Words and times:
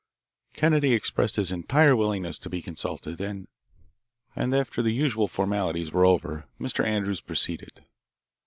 Kennedy 0.55 0.93
expressed 0.95 1.35
his 1.35 1.51
entire 1.51 1.95
willingness 1.95 2.39
to 2.39 2.49
be 2.49 2.59
consulted, 2.63 3.21
and 3.21 3.47
after 4.35 4.81
the 4.81 4.93
usual 4.93 5.27
formalities 5.27 5.91
were 5.91 6.07
over, 6.07 6.47
Mr. 6.59 6.83
Andrews 6.83 7.21
proceeded. 7.21 7.85